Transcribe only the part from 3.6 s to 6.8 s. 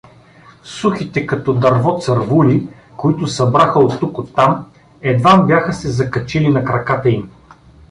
оттук-оттам, едвам бяха се закачили на